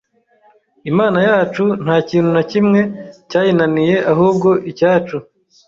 [0.91, 2.79] Imana yacu nta kintu na kimwe
[3.29, 5.17] cyayinaniye ahubwo icyacu